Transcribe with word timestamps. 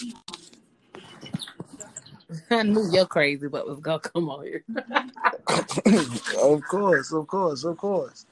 I 2.50 2.62
knew 2.62 2.88
you're 2.90 3.06
crazy, 3.06 3.48
but 3.48 3.66
was 3.66 3.80
gonna 3.80 4.00
come 4.00 4.28
on 4.28 4.44
here. 4.44 4.64
of 6.42 6.62
course, 6.64 7.12
of 7.12 7.26
course, 7.26 7.64
of 7.64 7.76
course. 7.76 8.26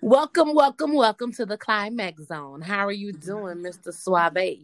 Welcome, 0.00 0.54
welcome, 0.54 0.94
welcome 0.94 1.32
to 1.32 1.46
the 1.46 1.56
climax 1.56 2.24
zone. 2.24 2.60
How 2.60 2.86
are 2.86 2.92
you 2.92 3.12
doing, 3.12 3.58
Mr. 3.58 3.92
Suave? 3.92 4.36
I 4.36 4.58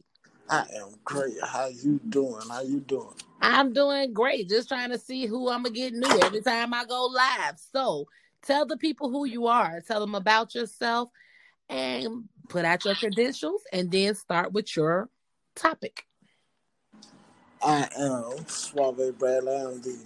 am 0.50 0.94
great. 1.04 1.34
How 1.42 1.68
you 1.68 2.01
doing? 2.08 2.42
How 2.48 2.62
you 2.62 2.80
doing? 2.80 3.14
I'm 3.40 3.72
doing 3.72 4.12
great. 4.12 4.48
Just 4.48 4.69
trying 4.69 4.90
to 4.90 4.98
see 4.98 5.26
who 5.26 5.48
I'm 5.48 5.62
gonna 5.62 5.74
get 5.74 5.94
new 5.94 6.21
every 6.22 6.42
time 6.42 6.74
I 6.74 6.85
go 6.85 7.06
live. 7.06 7.58
So 7.72 8.06
tell 8.42 8.67
the 8.67 8.76
people 8.76 9.10
who 9.10 9.24
you 9.24 9.46
are. 9.46 9.80
Tell 9.80 10.01
them 10.01 10.14
about 10.14 10.54
yourself 10.54 11.10
and 11.69 12.24
put 12.48 12.64
out 12.64 12.85
your 12.85 12.96
credentials 12.96 13.62
and 13.72 13.90
then 13.90 14.14
start 14.14 14.53
with 14.53 14.76
your 14.76 15.08
topic. 15.61 16.06
I 17.62 17.87
am 17.98 18.47
Suave 18.47 19.19
Bradley. 19.19 19.55
I'm 19.55 19.83
the 19.83 19.98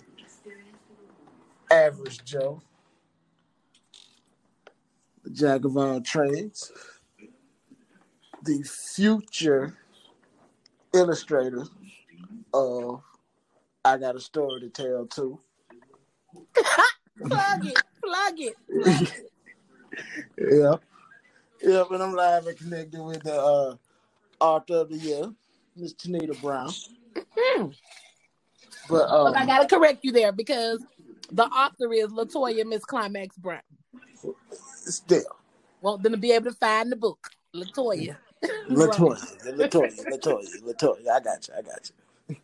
average 1.70 2.24
Joe, 2.24 2.60
the 5.22 5.30
jack 5.30 5.64
of 5.64 5.76
all 5.76 6.00
trades, 6.00 6.72
the 8.42 8.62
future 8.62 9.76
illustrator 10.92 11.64
of 12.52 13.02
I 13.84 13.96
Got 13.98 14.16
a 14.16 14.20
Story 14.20 14.60
to 14.60 14.68
Tell 14.70 15.06
Too. 15.06 15.38
plug 17.28 17.66
it, 17.66 17.82
plug 18.02 18.34
it. 18.38 18.56
Plug 18.82 19.02
it. 19.02 19.30
yeah. 20.38 20.74
Yep, 21.62 21.90
and 21.92 22.02
I'm 22.02 22.12
live 22.12 22.46
and 22.48 22.58
connected 22.58 23.00
with 23.00 23.22
the 23.22 23.40
uh, 23.40 23.76
author 24.40 24.74
of 24.74 24.90
the 24.90 24.96
year, 24.96 25.32
Miss 25.76 25.94
Tanita 25.94 26.40
Brown. 26.40 26.70
Hmm. 27.36 27.66
But, 28.88 29.08
um, 29.08 29.32
But 29.32 29.36
I 29.36 29.46
gotta 29.46 29.66
correct 29.66 30.04
you 30.04 30.12
there 30.12 30.32
because 30.32 30.84
the 31.30 31.44
author 31.44 31.92
is 31.92 32.08
Latoya 32.08 32.66
Miss 32.66 32.84
Climax 32.84 33.36
Brown. 33.36 33.60
still, 34.60 35.24
Want 35.80 36.02
them 36.02 36.12
to 36.12 36.18
be 36.18 36.32
able 36.32 36.50
to 36.50 36.56
find 36.56 36.90
the 36.92 36.96
book. 36.96 37.30
Latoya. 37.54 38.16
Latoya, 38.68 39.56
Latoya, 39.56 40.04
Latoya, 40.06 40.62
Latoya. 40.62 41.08
I 41.10 41.20
got 41.20 41.48
you. 41.48 41.54
I 41.56 41.62
got 41.62 41.90
you. 41.90 42.36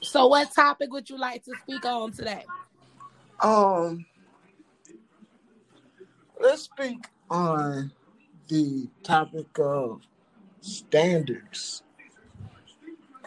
So 0.00 0.26
what 0.26 0.52
topic 0.54 0.92
would 0.92 1.08
you 1.10 1.18
like 1.18 1.44
to 1.44 1.52
speak 1.62 1.84
on 1.84 2.12
today? 2.12 2.44
Um, 3.40 4.06
let's 6.40 6.62
speak 6.62 7.04
on 7.30 7.92
the 8.48 8.88
topic 9.02 9.46
of 9.58 10.00
standards. 10.60 11.82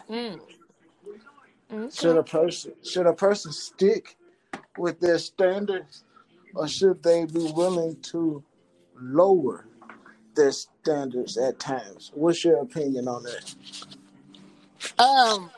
Mm. 0.08 0.40
Should 1.90 2.16
a 2.16 2.22
person 2.22 2.72
should 2.82 3.06
a 3.06 3.14
person 3.14 3.52
stick 3.52 4.16
with 4.76 5.00
their 5.00 5.18
standards, 5.18 6.04
or 6.54 6.68
should 6.68 7.02
they 7.02 7.24
be 7.24 7.50
willing 7.52 7.96
to 8.02 8.44
lower 9.00 9.66
their 10.34 10.52
standards 10.52 11.38
at 11.38 11.58
times? 11.58 12.12
What's 12.14 12.44
your 12.44 12.60
opinion 12.60 13.08
on 13.08 13.22
that? 13.24 13.54
Um, 14.98 15.50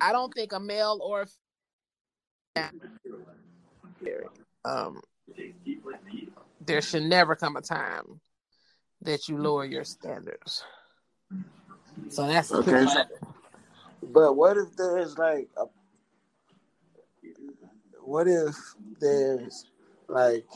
I 0.00 0.12
don't 0.12 0.32
think 0.32 0.52
a 0.52 0.60
male 0.60 0.98
or 1.02 1.26
a 2.56 2.70
um, 4.64 5.00
there 6.64 6.80
should 6.80 7.02
never 7.02 7.36
come 7.36 7.56
a 7.56 7.60
time 7.60 8.20
that 9.04 9.28
you 9.28 9.38
lower 9.38 9.64
your 9.64 9.84
standards. 9.84 10.64
So 12.08 12.26
that's 12.26 12.50
Okay. 12.50 12.86
But 14.02 14.34
what 14.34 14.56
if 14.56 14.76
there's 14.76 15.16
like 15.16 15.48
a 15.56 15.64
what 18.02 18.28
if 18.28 18.54
there's 19.00 19.66
like 20.08 20.46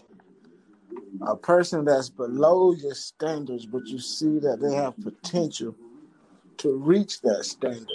a 1.23 1.37
person 1.37 1.85
that's 1.85 2.09
below 2.09 2.73
your 2.73 2.95
standards, 2.95 3.67
but 3.67 3.87
you 3.87 3.99
see 3.99 4.39
that 4.41 4.61
they 4.61 4.75
have 4.75 5.01
potential 5.01 5.75
to 6.59 6.77
reach 6.77 7.21
that 7.23 7.45
standard? 7.45 7.87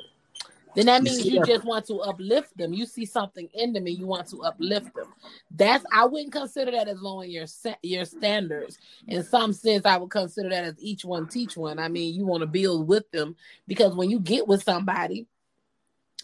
Then 0.76 0.88
that 0.88 1.04
means 1.04 1.26
you 1.26 1.44
just 1.44 1.66
want 1.66 1.86
to 1.88 2.00
uplift 2.00 2.58
them. 2.58 2.74
You 2.74 2.86
see 2.86 3.06
something 3.06 3.48
in 3.54 3.74
them 3.74 3.86
and 3.86 3.98
you 3.98 4.08
want 4.08 4.28
to 4.30 4.44
uplift 4.44 4.94
them. 4.96 5.14
That's 5.52 5.86
I 5.94 6.06
wouldn't 6.06 6.32
consider 6.32 6.72
that 6.72 6.88
as 6.88 7.00
lowering 7.00 7.32
your 7.32 7.46
your 7.82 8.06
standards. 8.06 8.78
In 9.08 9.24
some 9.24 9.54
sense, 9.54 9.86
I 9.86 9.98
would 9.98 10.10
consider 10.10 10.50
that 10.50 10.64
as 10.64 10.76
each 10.80 11.06
one 11.06 11.28
teach 11.28 11.56
one. 11.56 11.80
I 11.80 11.90
mean, 11.90 12.16
you 12.16 12.26
want 12.26 12.42
to 12.42 12.48
build 12.48 12.88
with 12.88 13.10
them 13.12 13.36
because 13.68 13.96
when 13.96 14.10
you 14.10 14.20
get 14.20 14.48
with 14.48 14.64
somebody, 14.64 15.28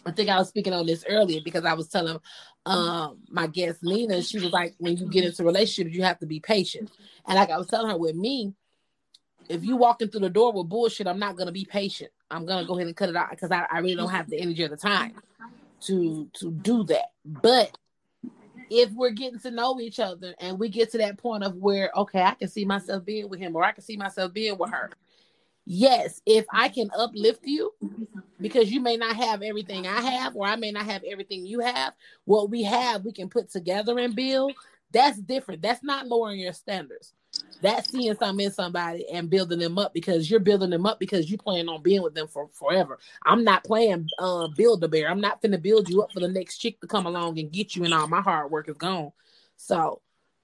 I 0.05 0.11
think 0.11 0.29
I 0.29 0.38
was 0.38 0.49
speaking 0.49 0.73
on 0.73 0.85
this 0.85 1.05
earlier 1.07 1.41
because 1.43 1.65
I 1.65 1.73
was 1.73 1.88
telling 1.88 2.19
um 2.65 3.19
my 3.29 3.47
guest 3.47 3.83
Nina, 3.83 4.21
she 4.23 4.39
was 4.39 4.51
like, 4.51 4.75
when 4.79 4.97
you 4.97 5.07
get 5.07 5.25
into 5.25 5.43
relationships, 5.43 5.95
you 5.95 6.03
have 6.03 6.19
to 6.19 6.25
be 6.25 6.39
patient. 6.39 6.89
And 7.27 7.35
like 7.35 7.51
I 7.51 7.57
was 7.57 7.67
telling 7.67 7.91
her 7.91 7.97
with 7.97 8.15
me, 8.15 8.53
if 9.47 9.63
you 9.63 9.75
walking 9.75 10.09
through 10.09 10.21
the 10.21 10.29
door 10.29 10.53
with 10.53 10.69
bullshit, 10.69 11.07
I'm 11.07 11.19
not 11.19 11.38
gonna 11.38 11.51
be 11.51 11.65
patient. 11.65 12.11
I'm 12.31 12.45
gonna 12.45 12.66
go 12.66 12.75
ahead 12.75 12.88
and 12.88 12.95
cut 12.95 13.09
it 13.09 13.16
out 13.16 13.31
because 13.31 13.51
I, 13.51 13.66
I 13.72 13.79
really 13.79 13.95
don't 13.95 14.09
have 14.09 14.29
the 14.29 14.40
energy 14.40 14.63
or 14.63 14.69
the 14.69 14.78
time 14.78 15.13
to 15.81 16.29
to 16.34 16.51
do 16.51 16.84
that. 16.85 17.12
But 17.25 17.78
if 18.69 18.91
we're 18.91 19.12
getting 19.12 19.40
to 19.40 19.51
know 19.51 19.79
each 19.79 20.00
other 20.00 20.35
and 20.39 20.59
we 20.59 20.69
get 20.69 20.91
to 20.91 21.00
that 21.00 21.18
point 21.18 21.44
of 21.44 21.56
where 21.56 21.91
okay, 21.95 22.22
I 22.22 22.35
can 22.35 22.47
see 22.47 22.66
myself 22.66 23.06
being 23.06 23.29
with 23.29 23.39
him 23.39 23.56
or 23.56 23.63
I 23.63 23.72
can 23.72 23.84
see 23.84 23.97
myself 23.97 24.34
being 24.34 24.57
with 24.57 24.72
her. 24.72 24.91
Yes, 25.66 26.22
if 26.25 26.45
I 26.51 26.69
can 26.69 26.89
uplift 26.97 27.41
you 27.44 27.73
because 28.41 28.72
you 28.72 28.79
may 28.79 28.97
not 28.97 29.16
have 29.16 29.41
everything 29.41 29.85
I 29.85 30.01
have 30.01 30.35
or 30.35 30.47
I 30.47 30.56
may 30.56 30.72
not 30.72 30.85
have 30.85 31.03
everything 31.03 31.45
you 31.45 31.59
have, 31.59 31.94
what 32.25 32.50
we 32.50 32.63
have 32.63 33.06
we 33.06 33.12
can 33.12 33.29
put 33.29 33.51
together 33.51 33.97
and 34.00 34.16
build. 34.16 34.53
That's 34.91 35.19
different. 35.19 35.62
That's 35.62 35.84
not 35.84 36.07
lowering 36.07 36.39
your 36.39 36.53
standards. 36.53 37.13
That's 37.61 37.91
seeing 37.91 38.16
something 38.16 38.45
in 38.45 38.51
somebody 38.51 39.07
and 39.09 39.29
building 39.29 39.59
them 39.59 39.77
up 39.77 39.94
because 39.94 40.31
you're 40.31 40.39
building 40.39 40.69
them 40.69 40.85
up 40.85 41.00
because 41.00 41.29
you 41.29 41.38
plan 41.38 41.67
on 41.67 41.81
being 41.81 42.01
with 42.01 42.13
them 42.13 42.27
for 42.27 42.47
forever. 42.53 43.00
I'm 43.25 43.44
not 43.44 43.66
playing 43.66 44.07
uh 44.17 44.47
build 44.47 44.83
a 44.83 44.88
bear. 44.88 45.09
I'm 45.09 45.19
not 45.19 45.41
finna 45.41 45.61
build 45.61 45.89
you 45.89 46.01
up 46.01 46.11
for 46.13 46.22
the 46.22 46.27
next 46.29 46.59
chick 46.59 46.79
to 46.81 46.88
come 46.88 47.05
along 47.05 47.38
and 47.38 47.51
get 47.51 47.75
you 47.75 47.83
and 47.83 47.94
all 47.94 48.07
my 48.07 48.22
hard 48.22 48.51
work 48.51 48.69
is 48.69 48.77
gone. 48.77 49.11
So 49.57 50.01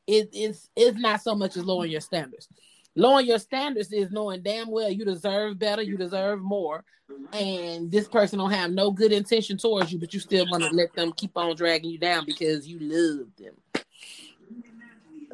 it, 0.07 0.29
it's 0.33 0.69
it's 0.75 0.97
not 0.97 1.21
so 1.21 1.35
much 1.35 1.55
as 1.55 1.65
lowering 1.65 1.91
your 1.91 2.01
standards. 2.01 2.49
Lowering 2.97 3.27
your 3.27 3.39
standards 3.39 3.91
is 3.91 4.11
knowing 4.11 4.41
damn 4.41 4.69
well 4.69 4.89
you 4.89 5.05
deserve 5.05 5.59
better, 5.59 5.81
you 5.81 5.97
deserve 5.97 6.41
more, 6.41 6.83
and 7.33 7.91
this 7.91 8.07
person 8.07 8.39
don't 8.39 8.51
have 8.51 8.71
no 8.71 8.91
good 8.91 9.11
intention 9.11 9.57
towards 9.57 9.91
you, 9.91 9.99
but 9.99 10.13
you 10.13 10.19
still 10.19 10.45
want 10.49 10.63
to 10.63 10.69
let 10.69 10.93
them 10.93 11.11
keep 11.13 11.35
on 11.37 11.55
dragging 11.55 11.91
you 11.91 11.97
down 11.97 12.25
because 12.25 12.67
you 12.67 12.79
love 12.79 13.27
them. 13.37 13.53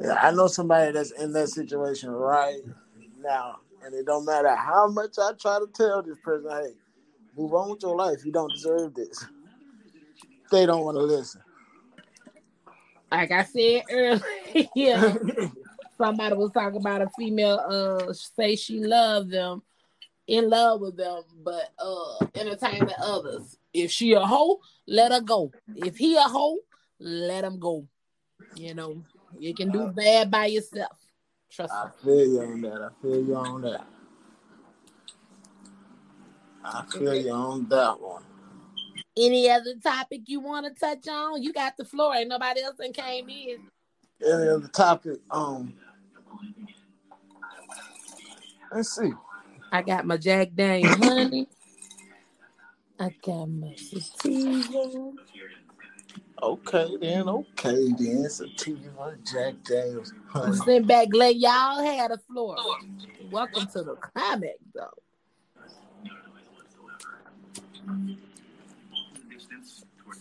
I 0.10 0.32
know 0.32 0.48
somebody 0.48 0.92
that's 0.92 1.12
in 1.12 1.34
that 1.34 1.50
situation 1.50 2.10
right 2.12 2.62
now, 3.20 3.58
and 3.84 3.94
it 3.94 4.06
don't 4.06 4.26
matter 4.26 4.56
how 4.56 4.88
much 4.88 5.18
I 5.20 5.32
try 5.40 5.60
to 5.60 5.68
tell 5.74 6.02
this 6.02 6.18
person, 6.24 6.50
hey, 6.50 6.74
move 7.38 7.54
on 7.54 7.72
with 7.72 7.84
your 7.84 7.96
life. 7.96 8.26
You 8.26 8.32
don't 8.32 8.52
deserve 8.52 8.94
this. 8.94 9.26
They 10.52 10.66
don't 10.66 10.84
want 10.84 10.98
to 10.98 11.04
listen. 11.04 11.42
Like 13.12 13.32
I 13.32 13.44
said 13.44 13.84
earlier, 13.92 14.22
somebody 15.98 16.36
was 16.36 16.52
talking 16.52 16.80
about 16.80 17.02
a 17.02 17.10
female 17.18 17.60
uh 17.60 18.14
say 18.14 18.56
she 18.56 18.80
loved 18.80 19.32
them, 19.32 19.62
in 20.28 20.50
love 20.50 20.82
with 20.82 20.98
them, 20.98 21.24
but 21.44 21.72
uh 21.78 22.26
entertaining 22.36 22.94
others. 23.02 23.58
If 23.74 23.92
she 23.92 24.14
a 24.14 24.22
hoe, 24.22 24.60
let 24.88 25.12
her 25.12 25.22
go. 25.22 25.52
If 25.76 25.98
he 25.98 26.16
a 26.16 26.22
hoe, 26.22 26.60
let 27.00 27.44
him 27.44 27.60
go. 27.60 27.88
You 28.56 28.74
know, 28.74 29.04
you 29.40 29.54
can 29.54 29.72
do 29.72 29.88
bad 29.88 30.30
by 30.32 30.48
yourself. 30.48 30.98
Trust 31.52 31.74
I 31.74 31.86
me. 31.86 31.92
feel 32.04 32.28
you 32.28 32.42
on 32.42 32.62
that. 32.62 32.82
I 32.82 33.02
feel 33.02 33.24
you 33.24 33.36
on 33.36 33.62
that. 33.62 33.86
I 36.64 36.86
feel 36.92 37.16
you 37.16 37.32
on 37.32 37.68
that 37.70 38.00
one. 38.00 38.24
Any 39.18 39.50
other 39.50 39.76
topic 39.84 40.22
you 40.28 40.40
want 40.40 40.66
to 40.66 40.80
touch 40.80 41.08
on? 41.08 41.42
You 41.44 41.52
got 41.52 41.76
the 41.78 41.84
floor. 41.86 42.16
Ain't 42.16 42.30
nobody 42.30 42.62
else 42.62 42.76
that 42.78 42.94
came 42.94 43.30
in. 43.30 43.58
Any 44.26 44.48
other 44.50 44.68
topic? 44.68 45.20
Um, 45.30 45.74
let's 48.72 48.96
see. 48.96 49.12
I 49.72 49.82
got 49.82 50.06
my 50.06 50.18
Jack 50.18 50.50
Daniel 50.54 50.96
honey. 50.96 51.48
I 53.00 53.10
got 53.26 53.48
my 53.48 53.74
sativa. 53.76 55.14
Okay 56.42 56.98
then. 57.00 57.30
Okay 57.30 57.92
then. 57.98 58.30
Sativa, 58.30 59.16
Jack 59.32 59.56
Daniels. 59.64 60.14
Honey. 60.28 60.56
sitting 60.58 60.88
back, 60.88 61.10
let 61.14 61.36
y'all 61.36 61.84
have 61.84 62.12
the 62.12 62.18
floor. 62.18 62.58
Welcome 63.30 63.68
to 63.68 63.84
the 63.84 63.96
climax, 63.96 64.58
though. 64.74 64.90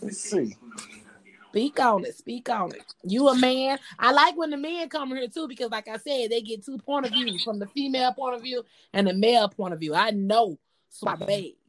Let's 0.02 0.18
see. 0.18 0.56
Speak 1.48 1.80
on 1.80 2.04
it. 2.04 2.14
Speak 2.16 2.48
on 2.48 2.72
it. 2.72 2.94
You 3.02 3.28
a 3.28 3.36
man. 3.36 3.78
I 3.98 4.12
like 4.12 4.36
when 4.36 4.50
the 4.50 4.56
men 4.56 4.88
come 4.88 5.08
here 5.08 5.26
too 5.26 5.48
because, 5.48 5.70
like 5.70 5.88
I 5.88 5.96
said, 5.96 6.30
they 6.30 6.42
get 6.42 6.64
two 6.64 6.78
point 6.78 7.06
of 7.06 7.12
views 7.12 7.42
from 7.42 7.58
the 7.58 7.66
female 7.66 8.12
point 8.12 8.36
of 8.36 8.42
view 8.42 8.62
and 8.92 9.06
the 9.06 9.14
male 9.14 9.48
point 9.48 9.74
of 9.74 9.80
view. 9.80 9.94
I 9.94 10.10
know 10.10 10.58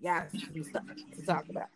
got 0.04 0.30
some 0.32 0.64
stuff 0.64 0.84
to 1.16 1.26
talk 1.26 1.50
about. 1.50 1.68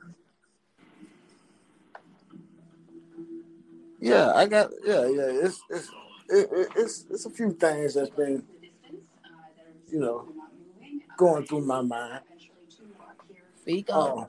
Yeah, 4.10 4.31
I 4.34 4.46
got. 4.46 4.72
Yeah, 4.84 5.07
yeah. 5.07 5.46
It's 5.46 5.62
it's 5.69 5.90
it, 6.30 6.50
it's 6.75 7.06
it's 7.10 7.25
a 7.25 7.30
few 7.30 7.52
things 7.54 7.96
that's 7.96 8.10
been, 8.12 8.44
you 9.88 10.00
know, 10.00 10.28
going 11.18 11.46
through 11.46 11.66
my 11.66 11.81
mind. 11.81 12.22
Speak 13.62 13.90
on. 13.92 14.19
Um, 14.19 14.25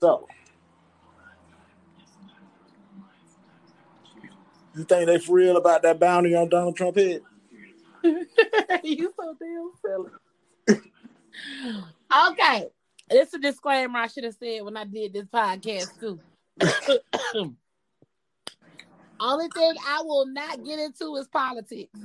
so 0.00 0.26
You 4.78 4.84
think 4.84 5.06
they 5.06 5.18
for 5.18 5.32
real 5.32 5.56
about 5.56 5.82
that 5.82 5.98
bounty 5.98 6.36
on 6.36 6.48
Donald 6.48 6.76
Trump 6.76 6.96
head? 6.96 7.22
you 8.84 9.12
so 9.18 9.36
damn 9.40 9.72
silly. 10.68 10.82
okay. 12.30 12.68
It's 13.10 13.34
a 13.34 13.38
disclaimer 13.38 13.98
I 13.98 14.06
should 14.06 14.22
have 14.22 14.36
said 14.38 14.62
when 14.62 14.76
I 14.76 14.84
did 14.84 15.14
this 15.14 15.24
podcast 15.24 15.98
too. 15.98 16.20
Only 19.20 19.48
thing 19.48 19.74
I 19.86 20.02
will 20.02 20.26
not 20.26 20.64
get 20.64 20.78
into 20.78 21.16
is 21.16 21.26
politics. 21.28 21.98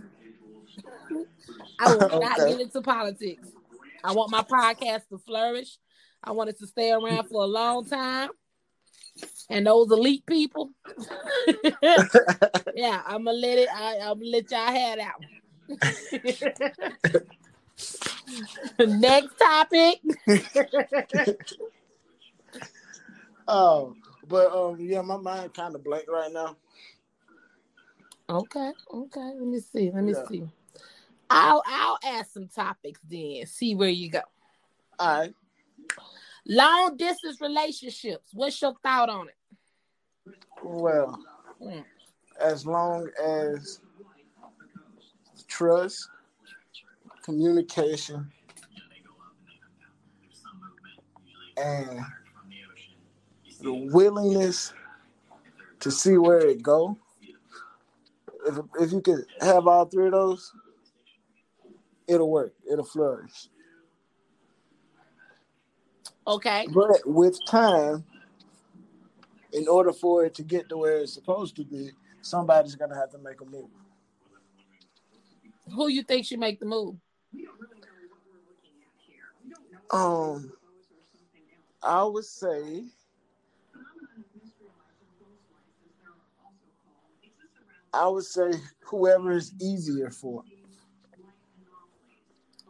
I 1.80 1.96
will 1.96 2.10
not 2.20 2.38
get 2.38 2.60
into 2.60 2.82
politics. 2.82 3.48
I 4.04 4.14
want 4.14 4.32
my 4.32 4.42
podcast 4.42 5.08
to 5.10 5.20
flourish. 5.20 5.78
I 6.24 6.32
want 6.32 6.50
it 6.50 6.58
to 6.60 6.68
stay 6.68 6.92
around 6.92 7.28
for 7.28 7.44
a 7.44 7.48
long 7.48 7.86
time 7.86 8.30
and 9.50 9.68
those 9.68 9.92
elite 9.92 10.26
people. 10.26 10.72
yeah, 12.76 13.02
I'm 13.06 13.26
gonna 13.26 13.38
let 13.38 13.60
it. 13.60 13.70
I, 13.74 13.96
am 13.96 14.20
gonna 14.20 14.32
let 14.32 14.52
y'all 14.52 14.66
have 14.66 14.98
that 14.98 15.14
one. 15.20 15.30
Next 19.00 19.38
topic. 19.38 20.02
oh, 23.48 23.96
but 24.28 24.52
um, 24.52 24.78
yeah, 24.80 25.02
my 25.02 25.18
mind 25.18 25.54
kind 25.54 25.76
of 25.76 25.84
blank 25.84 26.06
right 26.10 26.32
now. 26.32 26.56
Okay, 28.30 28.72
okay. 28.94 29.32
Let 29.38 29.48
me 29.48 29.60
see. 29.60 29.92
Let 29.92 30.04
me 30.04 30.14
yeah. 30.14 30.28
see. 30.28 30.44
I'll 31.30 31.64
I'll 31.66 32.00
ask 32.04 32.32
some 32.32 32.48
topics 32.48 33.00
then. 33.10 33.46
See 33.46 33.76
where 33.76 33.90
you 33.90 34.10
go. 34.10 34.22
All 35.00 35.20
right. 35.20 35.34
Long 36.46 36.98
distance 36.98 37.40
relationships. 37.42 38.30
What's 38.34 38.62
your 38.62 38.76
thought 38.84 39.10
on 39.10 39.28
it? 39.30 40.36
Well, 40.64 41.20
mm. 41.62 41.84
as 42.40 42.66
long 42.66 43.10
as 43.22 43.80
trust, 45.48 46.10
communication, 47.24 48.32
and 51.58 52.00
the 53.64 53.74
willingness 53.74 54.74
to 55.80 55.90
see 55.90 56.18
where 56.18 56.46
it 56.46 56.62
go. 56.62 56.98
If 58.46 58.60
if 58.80 58.92
you 58.92 59.02
could 59.02 59.26
have 59.40 59.68
all 59.68 59.86
three 59.86 60.08
of 60.08 60.12
those, 60.12 60.52
it'll 62.08 62.30
work. 62.30 62.54
It'll 62.70 62.84
flourish. 62.84 63.48
Okay. 66.28 66.68
But 66.74 67.02
with 67.06 67.40
time, 67.48 68.04
in 69.54 69.68
order 69.68 69.94
for 69.94 70.26
it 70.26 70.36
to 70.36 70.44
get 70.44 70.68
to 70.70 70.78
where 70.78 70.98
it's 70.98 71.14
supposed 71.14 71.56
to 71.56 71.64
be, 71.64 71.92
somebody's 72.22 72.76
gonna 72.76 72.96
have 72.96 73.12
to 73.12 73.18
make 73.18 73.40
a 73.40 73.46
move. 73.46 73.70
Who 75.74 75.88
you 75.88 76.04
think 76.04 76.26
should 76.26 76.40
make 76.40 76.60
the 76.60 76.66
move? 76.66 76.98
Um, 79.90 80.52
I 81.82 82.04
would 82.04 82.26
say 82.26 82.84
I 87.94 88.08
would 88.08 88.26
say 88.26 88.52
whoever 88.86 89.32
is 89.32 89.54
easier 89.62 90.10
for. 90.10 90.44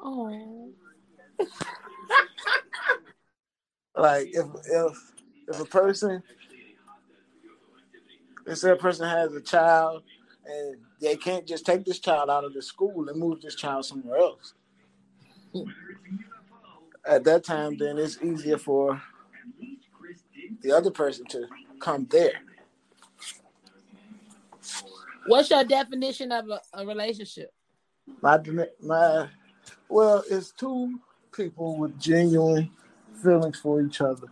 Oh. 0.01 0.69
like 3.95 4.27
if 4.33 4.45
if 4.65 5.11
if 5.47 5.59
a 5.59 5.65
person 5.65 6.21
let's 8.45 8.61
say 8.61 8.71
a 8.71 8.75
person 8.75 9.07
has 9.07 9.33
a 9.33 9.41
child 9.41 10.03
and 10.45 10.77
they 10.99 11.15
can't 11.15 11.47
just 11.47 11.65
take 11.65 11.85
this 11.85 11.99
child 11.99 12.29
out 12.29 12.43
of 12.43 12.53
the 12.53 12.61
school 12.61 13.07
and 13.07 13.19
move 13.19 13.41
this 13.41 13.55
child 13.55 13.85
somewhere 13.85 14.17
else. 14.17 14.53
At 17.05 17.23
that 17.25 17.43
time, 17.43 17.77
then 17.77 17.97
it's 17.97 18.21
easier 18.21 18.57
for 18.57 19.01
the 20.61 20.71
other 20.71 20.91
person 20.91 21.25
to 21.27 21.47
come 21.79 22.07
there. 22.09 22.41
What's 25.25 25.49
your 25.49 25.63
definition 25.63 26.31
of 26.31 26.49
a, 26.49 26.61
a 26.73 26.85
relationship? 26.85 27.51
My 28.21 28.39
my 28.81 29.27
well, 29.89 30.23
it's 30.29 30.51
two 30.51 30.99
people 31.31 31.77
with 31.77 31.99
genuine 31.99 32.69
feelings 33.21 33.59
for 33.59 33.81
each 33.81 34.01
other 34.01 34.27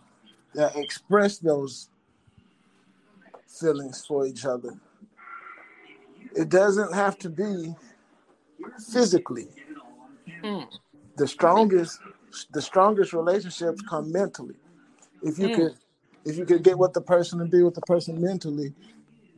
that 0.54 0.76
express 0.76 1.38
those 1.38 1.88
feelings 3.48 4.04
for 4.06 4.26
each 4.26 4.44
other. 4.44 4.74
It 6.34 6.48
doesn't 6.48 6.94
have 6.94 7.18
to 7.18 7.30
be 7.30 7.74
physically. 8.92 9.48
Mm. 10.42 10.66
The 11.16 11.26
strongest 11.26 11.98
the 12.52 12.62
strongest 12.62 13.12
relationships 13.12 13.82
come 13.82 14.10
mentally. 14.10 14.56
If 15.22 15.38
you 15.38 15.48
mm. 15.48 15.56
could 15.56 15.74
if 16.24 16.36
you 16.36 16.44
could 16.44 16.62
get 16.62 16.78
with 16.78 16.92
the 16.92 17.00
person 17.00 17.40
and 17.40 17.50
be 17.50 17.62
with 17.62 17.74
the 17.74 17.82
person 17.82 18.20
mentally, 18.20 18.74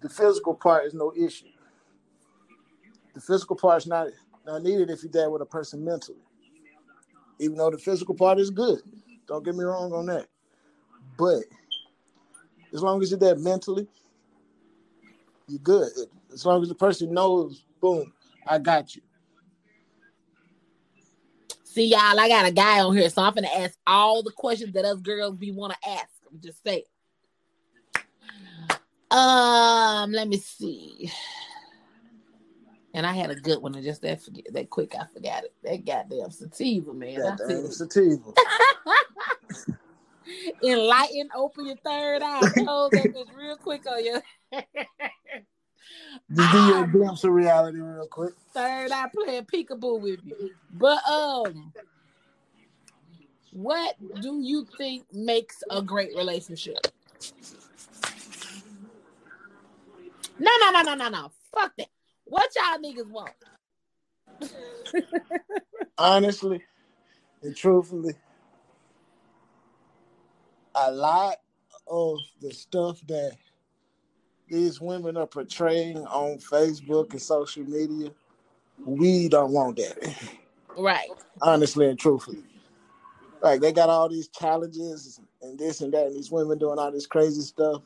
the 0.04 0.10
physical 0.10 0.54
part 0.54 0.84
is 0.84 0.92
no 0.92 1.14
issue. 1.16 1.46
The 3.14 3.22
physical 3.22 3.56
part 3.56 3.78
is 3.78 3.86
not 3.86 4.08
not 4.44 4.62
needed 4.62 4.90
if 4.90 5.02
you're 5.02 5.10
there 5.10 5.30
with 5.30 5.40
a 5.40 5.46
person 5.46 5.82
mentally. 5.82 6.18
Even 7.38 7.56
though 7.56 7.70
the 7.70 7.78
physical 7.78 8.14
part 8.14 8.38
is 8.38 8.50
good. 8.50 8.80
Don't 9.26 9.42
get 9.42 9.56
me 9.56 9.64
wrong 9.64 9.94
on 9.94 10.04
that. 10.06 10.26
But 11.16 11.44
as 12.74 12.82
long 12.82 13.00
as 13.02 13.10
you're 13.10 13.18
there 13.18 13.36
mentally, 13.36 13.88
you're 15.48 15.58
good. 15.60 15.88
As 16.30 16.44
long 16.44 16.60
as 16.60 16.68
the 16.68 16.74
person 16.74 17.14
knows, 17.14 17.64
boom, 17.80 18.12
I 18.46 18.58
got 18.58 18.94
you. 18.94 19.00
See, 21.62 21.86
y'all, 21.86 22.20
I 22.20 22.28
got 22.28 22.46
a 22.46 22.52
guy 22.52 22.80
on 22.80 22.94
here, 22.94 23.08
so 23.08 23.22
I'm 23.22 23.32
gonna 23.32 23.48
ask 23.56 23.78
all 23.86 24.22
the 24.22 24.32
questions 24.32 24.74
that 24.74 24.84
us 24.84 25.00
girls 25.00 25.36
be 25.36 25.50
want 25.50 25.72
to 25.72 25.88
ask. 25.88 26.10
I'm 26.30 26.42
just 26.42 26.62
saying. 26.62 26.82
Um, 29.14 30.10
let 30.10 30.26
me 30.26 30.38
see. 30.38 31.12
And 32.94 33.06
I 33.06 33.12
had 33.12 33.30
a 33.30 33.36
good 33.36 33.62
one, 33.62 33.74
and 33.74 33.84
just 33.84 34.02
that 34.02 34.22
forget 34.22 34.46
that 34.52 34.70
quick, 34.70 34.94
I 34.98 35.04
forgot 35.12 35.44
it. 35.44 35.52
That 35.62 35.84
goddamn 35.84 36.30
sativa, 36.30 36.92
man. 36.92 37.20
Goddamn 37.20 37.70
sativa. 37.70 38.18
Enlighten, 40.64 41.28
open 41.34 41.66
your 41.66 41.76
third 41.76 42.22
eye. 42.22 42.40
Close 42.54 42.90
that 42.90 43.14
bitch 43.14 43.36
real 43.36 43.56
quick 43.56 43.82
on 43.86 44.04
you. 44.04 44.20
Just 46.34 46.52
do 46.52 46.66
your 46.66 46.86
glimpse 46.86 47.24
of 47.24 47.32
reality 47.32 47.78
real 47.78 48.06
quick. 48.06 48.34
Third 48.52 48.90
eye 48.90 49.08
playing 49.14 49.44
peekaboo 49.44 50.00
with 50.00 50.20
you. 50.24 50.50
But 50.72 51.06
um 51.08 51.72
what 53.52 53.94
do 54.20 54.40
you 54.40 54.66
think 54.76 55.04
makes 55.12 55.62
a 55.70 55.82
great 55.82 56.16
relationship? 56.16 56.78
No, 60.38 60.50
no, 60.60 60.70
no, 60.70 60.82
no, 60.82 60.94
no, 60.94 61.08
no. 61.08 61.30
Fuck 61.54 61.72
that. 61.78 61.88
What 62.24 62.50
y'all 62.56 62.78
niggas 62.78 63.10
want? 63.10 63.32
Honestly 65.98 66.62
and 67.44 67.54
truthfully, 67.54 68.14
a 70.74 70.90
lot 70.90 71.36
of 71.86 72.18
the 72.40 72.52
stuff 72.52 73.00
that 73.06 73.36
these 74.48 74.80
women 74.80 75.16
are 75.16 75.26
portraying 75.26 75.98
on 75.98 76.38
Facebook 76.38 77.12
and 77.12 77.20
social 77.20 77.64
media, 77.64 78.10
we 78.84 79.28
don't 79.28 79.52
want 79.52 79.76
that. 79.76 80.18
Right. 80.76 81.10
Honestly 81.42 81.86
and 81.86 81.98
truthfully. 81.98 82.42
Like 83.42 83.60
they 83.60 83.72
got 83.72 83.90
all 83.90 84.08
these 84.08 84.28
challenges 84.28 85.20
and 85.42 85.58
this 85.58 85.82
and 85.82 85.92
that, 85.92 86.06
and 86.06 86.16
these 86.16 86.30
women 86.30 86.58
doing 86.58 86.78
all 86.78 86.90
this 86.90 87.06
crazy 87.06 87.42
stuff. 87.42 87.82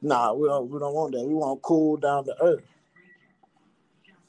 Nah, 0.00 0.32
we 0.32 0.46
don't 0.46 0.70
we 0.70 0.78
don't 0.78 0.94
want 0.94 1.12
that. 1.12 1.24
We 1.24 1.34
want 1.34 1.62
cool 1.62 1.96
down 1.96 2.24
to 2.24 2.34
earth. 2.42 2.64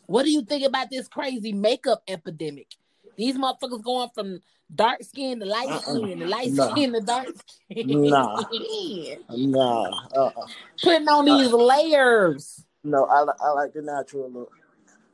What 0.07 0.23
do 0.23 0.31
you 0.31 0.41
think 0.41 0.65
about 0.65 0.89
this 0.89 1.07
crazy 1.07 1.53
makeup 1.53 2.01
epidemic? 2.07 2.67
These 3.15 3.37
motherfuckers 3.37 3.83
going 3.83 4.09
from 4.15 4.39
dark 4.73 5.03
skin 5.03 5.39
to 5.39 5.45
light 5.45 5.69
uh-uh. 5.69 5.81
skin, 5.81 6.19
to 6.19 6.27
light 6.27 6.51
nah. 6.51 6.71
skin 6.71 6.93
to 6.93 7.01
dark 7.01 7.27
skin. 7.69 8.09
Nah, 8.09 8.43
nah. 9.29 10.07
Uh-uh. 10.15 10.47
Putting 10.81 11.07
on 11.07 11.25
these 11.25 11.51
layers. 11.51 12.65
No, 12.83 13.05
I 13.05 13.25
I 13.39 13.51
like 13.51 13.73
the 13.73 13.81
natural 13.81 14.31
look. 14.31 14.53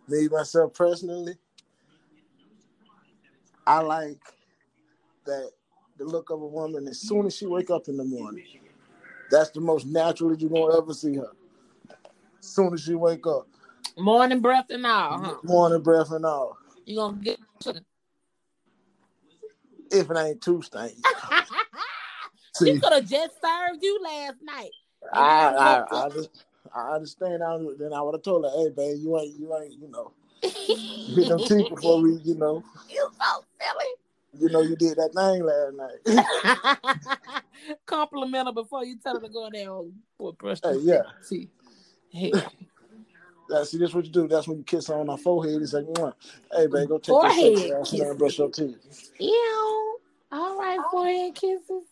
Me 0.08 0.28
myself 0.30 0.74
personally, 0.74 1.34
I 3.66 3.82
like 3.82 4.22
that 5.26 5.50
the 5.98 6.06
look 6.06 6.30
of 6.30 6.42
a 6.42 6.48
woman 6.48 6.88
as 6.88 7.00
soon 7.00 7.26
as 7.26 7.36
she 7.36 7.48
wake 7.48 7.70
up 7.70 7.88
in 7.88 7.98
the 7.98 8.04
morning. 8.04 8.46
That's 9.32 9.50
the 9.51 9.62
most 9.62 9.86
natural 9.86 10.36
you're 10.36 10.50
gonna 10.50 10.77
ever 10.77 10.94
see 10.94 11.15
her. 11.15 11.32
As 12.39 12.48
soon 12.48 12.74
as 12.74 12.84
she 12.84 12.96
wake 12.96 13.25
up. 13.25 13.48
Morning 13.98 14.39
breath 14.39 14.70
and 14.70 14.86
all, 14.86 15.20
huh? 15.20 15.36
Morning 15.44 15.82
breath 15.82 16.12
and 16.12 16.25
all. 16.25 16.58
You 16.86 16.98
gonna 16.98 17.17
get 17.17 17.39
if 19.91 20.10
it 20.10 20.17
ain't 20.17 20.41
too 20.41 20.60
stanky. 20.60 21.01
she 22.63 22.79
could 22.79 22.94
have 22.94 23.08
just 23.08 23.34
served 23.41 23.82
you 23.82 24.00
last 24.03 24.36
night. 24.44 24.72
I 25.13 25.22
I, 25.22 26.05
I, 26.05 26.10
just, 26.10 26.29
I 26.75 26.96
understand. 26.96 27.44
I, 27.44 27.58
then 27.79 27.94
I 27.94 28.01
would 28.01 28.15
have 28.15 28.24
told 28.24 28.44
her, 28.46 28.51
"Hey, 28.51 28.70
babe, 28.70 28.98
you 29.00 29.17
ain't 29.17 29.39
you 29.39 29.55
ain't 29.55 29.74
you 29.79 29.89
know 29.89 30.12
hit 31.15 31.27
them 31.27 31.44
teeth 31.44 31.70
before 31.70 32.01
we 32.01 32.15
you 32.24 32.36
know." 32.36 32.63
You 32.89 33.10
so. 33.20 33.45
You 34.38 34.50
know 34.50 34.62
you 34.62 34.75
did 34.75 34.98
that 34.98 35.13
thing 35.13 35.44
last 35.44 35.75
night. 35.75 37.44
Compliment 37.86 38.48
her 38.48 38.54
before 38.54 38.84
you 38.84 38.98
tell 38.98 39.15
her 39.15 39.22
to 39.22 39.30
go 39.30 39.46
in 39.48 39.54
there 39.54 39.72
and 39.72 40.38
brush 40.38 40.60
hey, 40.63 40.77
yeah. 40.82 41.01
See, 41.22 41.50
hey. 42.10 42.32
That, 43.48 43.68
see, 43.68 43.77
this 43.77 43.94
what 43.94 44.04
you 44.06 44.12
do. 44.12 44.27
That's 44.27 44.48
when 44.48 44.58
you 44.58 44.63
kiss 44.63 44.88
her 44.88 44.96
on 44.96 45.08
her 45.08 45.18
forehead. 45.18 45.60
He's 45.60 45.72
like, 45.72 45.86
"Hey, 46.51 46.65
babe, 46.65 46.89
go 46.89 46.98
take 46.98 47.13
forehead 47.13 47.60
your 47.60 47.80
ass 47.80 47.94
and 47.94 48.18
brush 48.18 48.39
your 48.39 48.50
teeth." 48.50 49.12
Ew. 49.20 50.00
All 50.32 50.58
right, 50.58 50.80
forehead 50.89 51.36
kisses. 51.36 51.84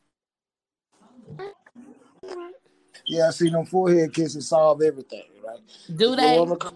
Yeah, 3.05 3.27
I 3.27 3.29
see 3.29 3.50
them 3.50 3.67
forehead 3.67 4.15
kisses 4.15 4.47
solve 4.47 4.81
everything, 4.81 5.25
right? 5.45 5.59
Do 5.95 6.15
they? 6.15 6.38
The 6.43 6.73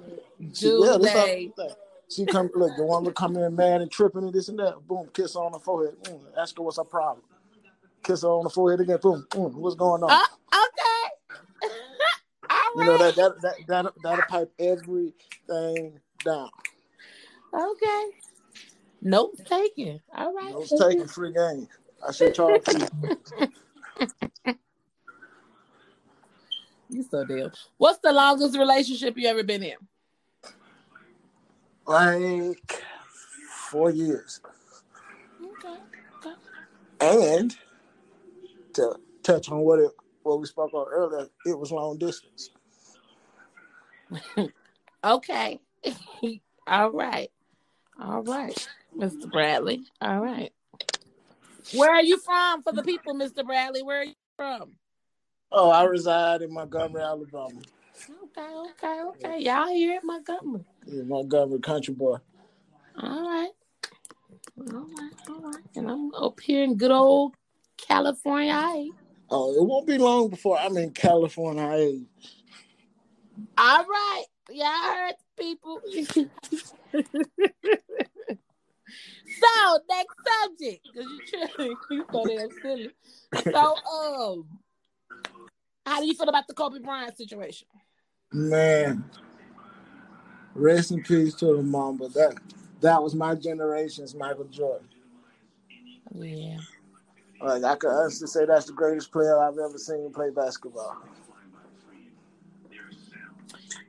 do 0.59 0.85
yeah, 0.85 0.97
they? 0.97 1.51
She 2.09 2.25
come 2.25 2.49
look, 2.55 2.75
the 2.77 2.83
woman 2.83 3.13
come 3.13 3.35
in 3.35 3.55
mad 3.55 3.81
and 3.81 3.91
tripping 3.91 4.23
and 4.23 4.33
this 4.33 4.47
and 4.49 4.59
that. 4.59 4.87
Boom, 4.87 5.09
kiss 5.13 5.33
her 5.33 5.41
on 5.41 5.51
the 5.51 5.59
forehead. 5.59 5.95
Mm, 6.03 6.21
ask 6.37 6.55
her 6.57 6.63
what's 6.63 6.77
her 6.77 6.83
problem. 6.83 7.23
Kiss 8.03 8.21
her 8.21 8.29
on 8.29 8.43
the 8.45 8.49
forehead 8.49 8.79
again. 8.79 8.99
Boom, 9.01 9.27
mm, 9.31 9.53
what's 9.53 9.75
going 9.75 10.03
on? 10.03 10.11
Uh, 10.11 10.23
okay. 10.53 11.69
You 12.75 12.85
know 12.85 12.97
that 12.97 13.15
that 13.15 13.41
that 13.41 13.55
that 13.67 13.93
that'll 14.03 14.25
pipe 14.25 14.51
everything 14.59 15.99
down. 16.23 16.49
Okay. 17.53 18.09
Notes 19.01 19.41
taken. 19.45 19.99
All 20.15 20.33
right. 20.33 20.51
Notes 20.51 20.73
taken. 20.77 21.07
Free 21.07 21.33
game. 21.33 21.67
I 22.07 22.11
should 22.11 22.35
charge 22.35 22.61
you. 22.67 22.87
you 26.89 27.03
so 27.03 27.25
damn. 27.25 27.51
What's 27.77 27.99
the 27.99 28.11
longest 28.11 28.57
relationship 28.57 29.17
you 29.17 29.27
ever 29.27 29.43
been 29.43 29.63
in? 29.63 29.75
Like 31.87 32.83
four 33.69 33.89
years. 33.91 34.41
Okay. 35.41 35.77
okay. 36.25 37.37
And 37.39 37.55
to 38.73 38.95
touch 39.23 39.49
on 39.49 39.59
what 39.59 39.79
it 39.79 39.91
what 40.23 40.39
we 40.41 40.45
spoke 40.45 40.73
on 40.73 40.87
earlier, 40.91 41.27
it 41.45 41.57
was 41.57 41.71
long 41.71 41.97
distance. 41.97 42.49
okay. 45.03 45.59
All 46.67 46.91
right. 46.91 47.31
All 47.99 48.21
right, 48.21 48.67
Mr. 48.95 49.31
Bradley. 49.31 49.83
All 50.01 50.19
right. 50.19 50.51
Where 51.73 51.91
are 51.91 52.03
you 52.03 52.17
from 52.19 52.63
for 52.63 52.73
the 52.73 52.83
people, 52.83 53.15
Mr. 53.15 53.45
Bradley? 53.45 53.81
Where 53.81 54.01
are 54.01 54.05
you 54.05 54.13
from? 54.35 54.73
Oh, 55.51 55.69
I 55.69 55.83
reside 55.85 56.41
in 56.41 56.53
Montgomery, 56.53 57.01
Alabama. 57.01 57.61
Okay, 58.23 58.41
okay, 58.41 59.01
okay. 59.01 59.39
Y'all 59.39 59.67
here 59.67 59.97
at 59.97 60.03
Montgomery. 60.03 60.65
Yeah, 60.87 61.03
Montgomery 61.03 61.59
country 61.59 61.93
boy. 61.93 62.17
All 62.97 63.27
right. 63.27 63.51
All 64.59 64.87
right, 64.97 65.11
all 65.29 65.41
right. 65.41 65.63
And 65.75 65.89
I'm 65.89 66.13
up 66.15 66.39
here 66.39 66.63
in 66.63 66.77
good 66.77 66.91
old 66.91 67.35
California. 67.77 68.87
Oh, 69.29 69.53
it 69.53 69.65
won't 69.65 69.85
be 69.85 69.97
long 69.97 70.29
before 70.29 70.57
I'm 70.57 70.77
in 70.77 70.91
California. 70.91 71.63
All 73.57 73.85
right. 73.85 74.23
Y'all 74.49 74.65
heard 74.65 75.15
people. 75.37 75.81
so, 75.93 76.21
next 79.89 80.15
subject. 80.25 80.87
Because 80.93 81.11
you 81.59 81.77
you 81.91 82.05
so 82.11 82.25
damn 82.25 82.49
silly. 82.61 82.91
So, 83.43 83.75
um, 83.75 84.47
how 85.85 85.99
do 85.99 86.07
you 86.07 86.13
feel 86.13 86.29
about 86.29 86.47
the 86.47 86.53
Kobe 86.53 86.79
Bryant 86.79 87.17
situation? 87.17 87.67
Man, 88.31 89.03
rest 90.57 90.91
in 90.91 91.03
peace 91.03 91.33
to 91.35 91.45
the 91.45 91.63
mom, 91.63 91.97
but 91.97 92.13
that 92.13 92.35
that 92.81 93.01
was 93.01 93.15
my 93.15 93.35
generation's 93.35 94.15
Michael 94.15 94.45
Jordan. 94.45 94.87
Yeah. 96.13 96.57
Like 97.41 97.63
I 97.63 97.75
could 97.75 97.91
honestly 97.91 98.27
say 98.27 98.45
that's 98.45 98.65
the 98.65 98.73
greatest 98.73 99.11
player 99.11 99.39
I've 99.39 99.57
ever 99.57 99.77
seen 99.77 100.11
play 100.11 100.29
basketball. 100.29 100.97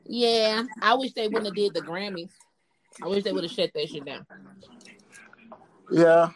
Yeah, 0.07 0.63
I 0.81 0.95
wish 0.95 1.13
they 1.13 1.29
wouldn't 1.29 1.47
have 1.47 1.55
did 1.55 1.75
the 1.75 1.83
Grammys. 1.83 2.31
I 3.03 3.09
wish 3.09 3.25
they 3.25 3.33
would 3.33 3.45
have 3.45 3.53
shut 3.53 3.71
that 3.75 3.89
shit 3.89 4.05
down. 4.05 4.27
Yeah, 5.91 6.31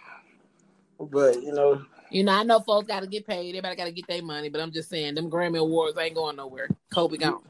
but 0.99 1.43
you 1.43 1.53
know, 1.53 1.83
you 2.11 2.25
know, 2.25 2.33
I 2.33 2.43
know 2.43 2.61
folks 2.61 2.89
got 2.89 3.01
to 3.01 3.07
get 3.07 3.27
paid. 3.27 3.49
Everybody 3.49 3.77
got 3.77 3.85
to 3.87 3.93
get 3.93 4.07
their 4.07 4.23
money. 4.23 4.51
But 4.51 4.61
I'm 4.61 4.71
just 4.71 4.91
saying, 4.91 5.15
them 5.15 5.31
Grammy 5.31 5.59
awards 5.59 5.97
ain't 5.99 6.15
going 6.15 6.37
nowhere. 6.37 6.69
Kobe 6.93 7.17
gone. 7.17 7.41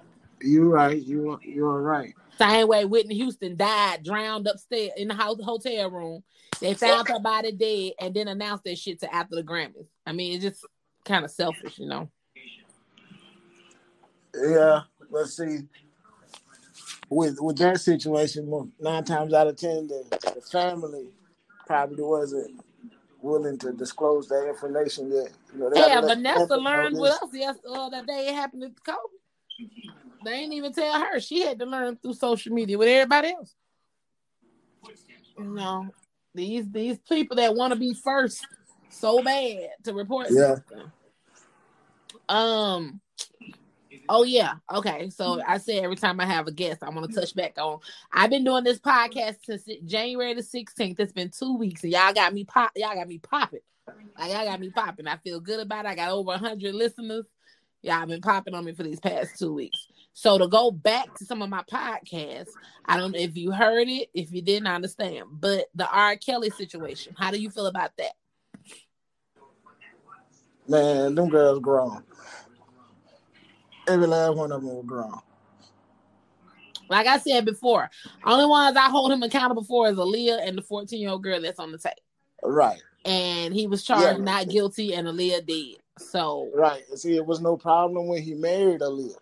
You're 0.40 0.68
right. 0.68 1.00
You 1.00 1.38
you're 1.42 1.82
right. 1.82 2.14
Same 2.38 2.68
way 2.68 2.84
Whitney 2.84 3.16
Houston 3.16 3.56
died, 3.56 4.04
drowned 4.04 4.46
upstairs 4.46 4.92
in 4.96 5.08
the 5.08 5.14
house 5.14 5.42
hotel 5.42 5.90
room. 5.90 6.24
They 6.60 6.74
found 6.74 7.08
her 7.08 7.20
body 7.20 7.52
dead 7.52 7.92
and 8.00 8.14
then 8.14 8.28
announced 8.28 8.64
that 8.64 8.78
shit 8.78 9.00
to 9.00 9.14
after 9.14 9.36
the 9.36 9.42
Grammys. 9.42 9.86
I 10.06 10.12
mean, 10.12 10.34
it's 10.34 10.44
just 10.44 10.66
kind 11.04 11.24
of 11.24 11.30
selfish, 11.30 11.78
you 11.78 11.88
know. 11.88 12.08
Yeah, 14.34 14.82
let's 15.10 15.36
see 15.36 15.60
with 17.12 17.40
with 17.40 17.58
that 17.58 17.80
situation, 17.80 18.70
nine 18.80 19.04
times 19.04 19.34
out 19.34 19.46
of 19.46 19.56
ten, 19.56 19.86
the, 19.86 20.04
the 20.34 20.40
family 20.40 21.08
probably 21.66 22.02
wasn't 22.02 22.60
willing 23.20 23.58
to 23.58 23.72
disclose 23.72 24.28
that 24.28 24.48
information 24.48 25.12
yet. 25.12 25.30
You 25.52 25.60
know, 25.60 25.70
yeah, 25.74 26.00
Vanessa 26.00 26.56
learned 26.56 26.98
with 26.98 27.12
us 27.12 27.28
yes 27.32 27.56
uh, 27.70 27.88
that 27.90 28.06
day 28.06 28.28
it 28.28 28.34
happened 28.34 28.62
to 28.62 28.82
Kobe. 28.82 28.98
They 30.25 30.33
ain't 30.33 30.52
even 30.52 30.73
tell 30.73 31.00
her. 31.00 31.21
She 31.21 31.43
had 31.43 31.59
to 31.59 31.67
learn 31.67 31.97
through 31.97 32.14
social 32.14 32.52
media 32.52 32.79
with 32.79 32.88
everybody 32.88 33.29
else. 33.29 33.55
You 35.38 35.45
know, 35.45 35.88
these 36.35 36.71
these 36.71 36.99
people 36.99 37.37
that 37.37 37.55
want 37.55 37.73
to 37.73 37.79
be 37.79 37.95
first 37.95 38.47
so 38.88 39.23
bad 39.23 39.71
to 39.85 39.95
report 39.95 40.29
yeah. 40.31 40.57
Something. 40.57 40.93
Um, 42.29 43.00
Oh 44.09 44.25
yeah. 44.25 44.55
Okay. 44.73 45.11
So 45.11 45.41
I 45.47 45.59
say 45.59 45.81
every 45.81 45.97
time 45.97 46.21
I 46.21 46.26
have 46.26 46.47
a 46.47 46.52
guest, 46.52 46.83
I 46.83 46.91
want 46.91 47.11
to 47.11 47.19
touch 47.19 47.35
back 47.35 47.55
on. 47.59 47.79
I've 48.12 48.31
been 48.31 48.45
doing 48.45 48.64
this 48.64 48.79
podcast 48.79 49.37
since 49.45 49.64
January 49.85 50.35
the 50.35 50.43
16th. 50.43 50.99
It's 50.99 51.12
been 51.12 51.31
two 51.31 51.57
weeks, 51.57 51.83
and 51.83 51.93
y'all 51.93 52.12
got 52.12 52.35
me 52.35 52.45
pop. 52.45 52.73
Y'all 52.76 52.95
got 52.95 53.09
me 53.09 53.19
popping. 53.19 53.61
Like 54.19 54.33
y'all 54.33 54.45
got 54.45 54.61
me 54.61 54.71
popping. 54.71 55.07
I 55.07 55.17
feel 55.19 55.41
good 55.41 55.61
about 55.61 55.87
it. 55.87 55.88
I 55.88 55.95
got 55.95 56.11
over 56.11 56.37
hundred 56.37 56.75
listeners. 56.75 57.26
Y'all 57.83 58.07
been 58.07 58.21
popping 58.21 58.55
on 58.55 58.64
me 58.64 58.73
for 58.73 58.83
these 58.83 59.00
past 59.00 59.38
two 59.38 59.55
weeks. 59.55 59.88
So 60.14 60.38
to 60.38 60.47
go 60.47 60.71
back 60.71 61.14
to 61.16 61.25
some 61.25 61.42
of 61.42 61.49
my 61.49 61.62
podcasts, 61.62 62.50
I 62.85 62.97
don't 62.97 63.12
know 63.12 63.19
if 63.19 63.37
you 63.37 63.50
heard 63.50 63.88
it, 63.88 64.09
if 64.14 64.33
you 64.33 64.42
didn't 64.42 64.66
understand, 64.66 65.26
but 65.33 65.66
the 65.75 65.88
R. 65.88 66.16
Kelly 66.16 66.50
situation. 66.50 67.14
How 67.19 67.31
do 67.31 67.40
you 67.40 67.50
feel 67.50 67.66
about 67.66 67.92
that? 67.97 68.12
Man, 70.69 71.14
them 71.14 71.28
girls 71.28 71.61
grown. 71.61 72.04
Every 73.88 74.07
last 74.07 74.37
one 74.37 74.52
of 74.52 74.62
them 74.62 74.76
were 74.76 74.83
grown. 74.83 75.19
Like 76.88 77.07
I 77.07 77.19
said 77.19 77.45
before, 77.45 77.90
only 78.25 78.47
ones 78.47 78.76
I 78.76 78.90
hold 78.90 79.12
him 79.12 79.23
accountable 79.23 79.64
for 79.64 79.88
is 79.88 79.97
Aaliyah 79.97 80.47
and 80.47 80.59
the 80.59 80.62
14 80.62 81.00
year 81.00 81.11
old 81.11 81.23
girl 81.23 81.40
that's 81.40 81.59
on 81.59 81.73
the 81.73 81.78
tape. 81.78 81.95
Right. 82.42 82.81
And 83.04 83.54
he 83.54 83.66
was 83.66 83.83
charged 83.83 84.19
yeah. 84.19 84.25
not 84.25 84.49
guilty, 84.49 84.95
and 84.95 85.09
Aaliyah 85.09 85.47
did. 85.47 85.78
So 85.99 86.50
right. 86.54 86.83
See, 86.95 87.16
it 87.16 87.25
was 87.25 87.40
no 87.40 87.57
problem 87.57 88.09
when 88.09 88.23
he 88.23 88.35
married 88.35 88.83
Aaliyah, 88.83 89.16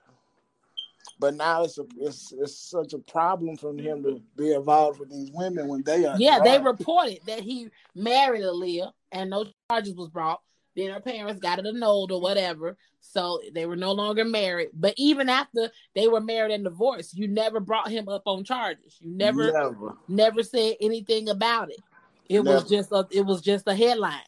but 1.20 1.34
now 1.34 1.64
it's 1.64 1.78
a 1.78 1.84
it's 1.98 2.32
it's 2.32 2.58
such 2.58 2.94
a 2.94 2.98
problem 2.98 3.56
for 3.56 3.72
him 3.74 4.02
to 4.02 4.20
be 4.36 4.54
involved 4.54 4.98
with 4.98 5.10
these 5.10 5.30
women 5.32 5.68
when 5.68 5.82
they 5.82 6.06
are. 6.06 6.16
Yeah, 6.18 6.40
they 6.42 6.58
reported 6.58 7.20
that 7.26 7.40
he 7.40 7.68
married 7.94 8.42
Aaliyah, 8.42 8.90
and 9.12 9.30
no 9.30 9.44
charges 9.70 9.94
was 9.94 10.08
brought. 10.08 10.40
Then 10.74 10.90
her 10.90 11.00
parents 11.00 11.40
got 11.40 11.58
it 11.58 11.66
annulled 11.66 12.10
or 12.10 12.20
whatever. 12.20 12.76
So 13.00 13.40
they 13.54 13.66
were 13.66 13.76
no 13.76 13.92
longer 13.92 14.24
married. 14.24 14.70
But 14.72 14.94
even 14.96 15.28
after 15.28 15.70
they 15.94 16.08
were 16.08 16.20
married 16.20 16.52
and 16.52 16.64
divorced, 16.64 17.16
you 17.16 17.28
never 17.28 17.60
brought 17.60 17.90
him 17.90 18.08
up 18.08 18.22
on 18.26 18.44
charges. 18.44 18.96
You 19.00 19.10
never 19.10 19.52
never, 19.52 19.96
never 20.08 20.42
said 20.42 20.76
anything 20.80 21.28
about 21.28 21.70
it. 21.70 21.80
It 22.28 22.42
never. 22.42 22.56
was 22.56 22.68
just 22.68 22.92
a 22.92 23.06
it 23.10 23.26
was 23.26 23.42
just 23.42 23.68
a 23.68 23.74
headline. 23.74 24.20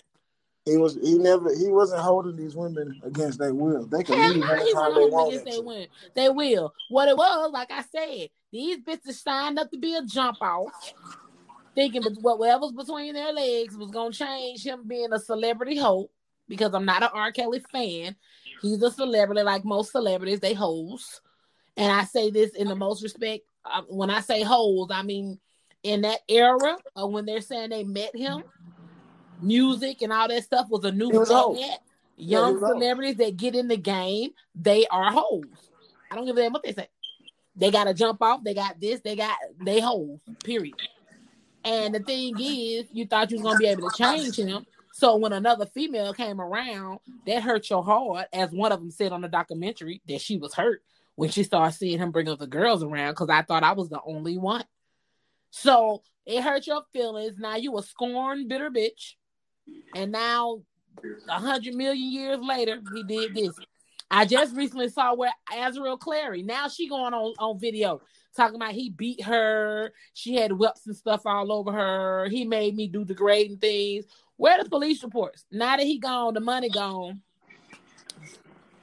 He 0.64 0.76
was 0.76 0.97
he 1.02 1.19
never 1.19 1.52
he 1.54 1.69
wasn't 1.69 2.02
holding 2.02 2.37
these 2.37 2.54
women 2.54 3.00
against 3.04 3.40
their 3.40 3.52
will. 3.52 3.85
They 3.87 4.04
can 4.04 4.16
leave 4.35 4.49
anytime 4.49 4.95
they 4.95 5.07
want. 5.07 5.45
They, 5.45 5.59
win. 5.59 5.87
they 6.14 6.28
will. 6.28 6.73
What 6.88 7.09
it 7.09 7.16
was, 7.16 7.50
like 7.52 7.73
I 7.73 7.83
said, 7.83 8.28
these 8.52 8.78
bitches 8.78 9.14
signed 9.14 9.59
up 9.59 9.71
to 9.73 9.78
be 9.78 9.97
a 9.97 10.04
jump 10.04 10.37
off, 10.40 10.95
thinking 11.75 12.02
that 12.02 12.16
whatever's 12.21 12.71
between 12.71 13.14
their 13.14 13.33
legs 13.33 13.76
was 13.76 13.90
gonna 13.90 14.12
change 14.12 14.64
him 14.64 14.87
being 14.87 15.12
a 15.12 15.19
celebrity 15.19 15.76
hope. 15.76 16.12
Because 16.49 16.75
I'm 16.75 16.85
not 16.85 17.02
an 17.02 17.11
R. 17.12 17.33
Kelly 17.33 17.62
fan. 17.73 18.14
He's 18.61 18.83
a 18.83 18.90
celebrity, 18.90 19.42
like 19.42 19.64
most 19.64 19.90
celebrities, 19.90 20.40
they 20.40 20.54
hoes. 20.54 21.21
And 21.76 21.90
I 21.90 22.04
say 22.04 22.31
this 22.31 22.50
in 22.50 22.69
the 22.69 22.76
most 22.76 23.02
respect. 23.02 23.45
Uh, 23.64 23.83
when 23.88 24.11
I 24.11 24.21
say 24.21 24.42
hoes, 24.42 24.90
I 24.92 25.02
mean 25.02 25.40
in 25.83 26.02
that 26.02 26.21
era 26.28 26.76
of 26.95 27.11
when 27.11 27.25
they're 27.25 27.40
saying 27.40 27.71
they 27.71 27.83
met 27.83 28.14
him 28.14 28.45
music 29.42 30.02
and 30.02 30.12
all 30.12 30.28
that 30.28 30.44
stuff 30.44 30.66
was 30.70 30.84
a 30.84 30.92
new 30.92 31.11
was 31.11 31.28
Young 32.16 32.61
yeah, 32.61 32.66
celebrities 32.66 33.16
that 33.16 33.37
get 33.37 33.54
in 33.54 33.68
the 33.68 33.76
game, 33.76 34.30
they 34.54 34.87
are 34.87 35.11
hoes. 35.11 35.44
I 36.11 36.14
don't 36.14 36.26
give 36.26 36.37
a 36.37 36.40
damn 36.42 36.52
what 36.52 36.62
they 36.62 36.72
say. 36.72 36.88
They 37.56 37.70
got 37.70 37.84
to 37.84 37.94
jump 37.94 38.22
off. 38.22 38.44
They 38.44 38.54
got 38.54 38.80
this. 38.80 39.00
They 39.00 39.16
got 39.16 39.37
they 39.61 39.80
hoes. 39.80 40.20
Period. 40.44 40.76
And 41.64 41.94
the 41.94 42.00
thing 42.00 42.38
is, 42.38 42.87
you 42.92 43.06
thought 43.06 43.30
you 43.30 43.38
was 43.38 43.44
gonna 43.44 43.58
be 43.58 43.66
able 43.66 43.88
to 43.88 43.96
change 43.96 44.37
him. 44.37 44.66
So 44.92 45.16
when 45.16 45.32
another 45.32 45.66
female 45.66 46.12
came 46.12 46.40
around, 46.40 46.99
that 47.26 47.42
hurt 47.42 47.70
your 47.70 47.82
heart, 47.82 48.26
as 48.32 48.50
one 48.50 48.72
of 48.72 48.80
them 48.80 48.90
said 48.90 49.12
on 49.12 49.22
the 49.22 49.28
documentary 49.28 50.02
that 50.08 50.20
she 50.20 50.37
was 50.37 50.54
hurt 50.54 50.82
when 51.14 51.30
she 51.30 51.44
started 51.44 51.76
seeing 51.76 51.99
him 51.99 52.11
bring 52.11 52.28
other 52.28 52.46
girls 52.46 52.82
around 52.82 53.12
because 53.12 53.30
I 53.30 53.42
thought 53.42 53.62
I 53.62 53.72
was 53.72 53.88
the 53.88 54.00
only 54.04 54.38
one. 54.38 54.64
So 55.50 56.02
it 56.26 56.42
hurt 56.42 56.66
your 56.66 56.82
feelings. 56.92 57.38
Now 57.38 57.56
you 57.56 57.76
a 57.78 57.82
scorned, 57.82 58.49
bitter 58.49 58.70
bitch. 58.70 59.14
And 59.95 60.12
now, 60.12 60.62
a 61.28 61.38
hundred 61.38 61.75
million 61.75 62.11
years 62.11 62.40
later, 62.40 62.81
he 62.95 63.02
did 63.04 63.35
this. 63.35 63.54
I 64.11 64.26
just 64.26 64.54
recently 64.54 64.88
saw 64.88 65.14
where 65.14 65.33
Azriel 65.50 65.99
Clary. 65.99 66.42
Now 66.42 66.69
she 66.69 66.88
going 66.88 67.14
on 67.14 67.35
on 67.38 67.59
video 67.59 68.02
talking 68.37 68.57
about 68.57 68.73
he 68.73 68.90
beat 68.90 69.23
her. 69.25 69.92
She 70.14 70.35
had 70.35 70.52
whelps 70.52 70.87
and 70.87 70.97
stuff 70.97 71.23
all 71.25 71.50
over 71.50 71.73
her. 71.73 72.28
He 72.28 72.45
made 72.45 72.75
me 72.75 72.88
do 72.88 73.04
degrading 73.04 73.59
things. 73.59 74.04
Where 74.37 74.62
the 74.62 74.69
police 74.69 75.02
reports? 75.02 75.45
Now 75.50 75.76
that 75.76 75.87
he 75.87 75.99
gone, 75.99 76.35
the 76.35 76.40
money 76.40 76.69
gone. 76.69 77.23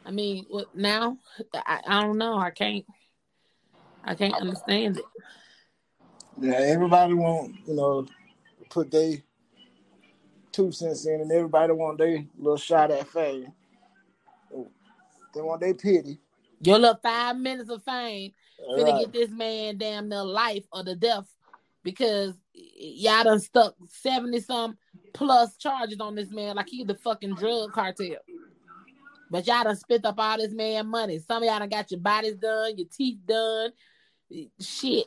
I 0.06 0.12
mean, 0.12 0.46
what 0.50 0.76
now? 0.76 1.18
I, 1.54 1.82
I 1.86 2.02
don't 2.02 2.18
know. 2.18 2.38
I 2.38 2.50
can't. 2.50 2.86
I 4.04 4.16
can't 4.16 4.34
understand 4.34 4.98
it. 4.98 5.06
Yeah, 6.42 6.54
everybody 6.54 7.14
won't, 7.14 7.54
you 7.68 7.76
know 7.76 8.08
put 8.70 8.92
they 8.92 9.24
two 10.52 10.72
cents 10.72 11.06
in, 11.06 11.22
and 11.22 11.32
everybody 11.32 11.74
want 11.74 11.98
their 11.98 12.24
little 12.38 12.58
shot 12.58 12.92
at 12.92 13.08
fame. 13.08 13.52
They 15.34 15.42
want 15.42 15.62
their 15.62 15.74
pity. 15.74 16.20
Your 16.62 16.80
little 16.80 17.00
five 17.02 17.38
minutes 17.38 17.70
of 17.70 17.84
fame 17.84 18.34
gonna 18.68 18.92
right. 18.92 19.00
get 19.00 19.14
this 19.14 19.30
man 19.30 19.78
damn 19.78 20.10
near 20.10 20.24
life 20.24 20.66
or 20.72 20.84
the 20.84 20.96
death 20.96 21.28
because 21.84 22.34
y'all 22.54 23.24
done 23.24 23.40
stuck 23.40 23.76
70 23.88 24.42
some 24.42 24.78
plus 25.14 25.56
charges 25.58 26.00
on 26.00 26.16
this 26.16 26.32
man 26.32 26.56
like 26.56 26.68
he 26.70 26.84
the 26.84 26.96
fucking 26.96 27.36
drug 27.36 27.72
cartel. 27.72 28.18
But 29.32 29.46
y'all 29.48 29.64
done 29.64 29.76
spent 29.76 30.06
up 30.06 30.16
all 30.18 30.38
this 30.38 30.54
man 30.54 30.88
money. 30.88 31.20
Some 31.20 31.44
of 31.44 31.48
y'all 31.48 31.60
done 31.60 31.70
got 31.70 31.92
your 31.92 32.00
bodies 32.00 32.36
done, 32.36 32.78
your 32.78 32.88
teeth 32.92 33.20
done. 33.26 33.72
Shit 34.60 35.06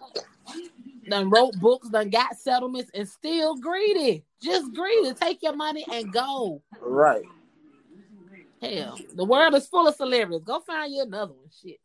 done 1.09 1.31
wrote 1.31 1.59
books, 1.59 1.89
done 1.89 2.11
got 2.11 2.37
settlements, 2.37 2.91
and 2.95 3.09
still 3.09 3.57
greedy. 3.57 4.25
Just 4.41 4.75
greedy. 4.75 5.13
Take 5.15 5.43
your 5.43 5.57
money 5.57 5.85
and 5.93 6.13
go. 6.13 6.63
Right. 6.81 7.25
Hell, 8.61 8.99
the 9.15 9.25
world 9.25 9.55
is 9.55 9.67
full 9.67 9.89
of 9.89 9.95
celebrities. 9.97 10.45
Go 10.45 10.61
find 10.61 10.93
you 10.93 11.03
another 11.03 11.33
one. 11.33 11.51
Shit. 11.63 11.81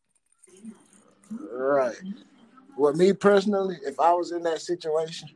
Right. 1.51 1.95
Well, 2.77 2.93
me 2.93 3.13
personally, 3.13 3.77
if 3.83 3.99
I 3.99 4.13
was 4.13 4.31
in 4.31 4.43
that 4.43 4.61
situation, 4.61 5.29